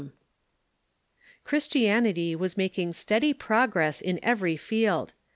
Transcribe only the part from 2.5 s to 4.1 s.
making steady progress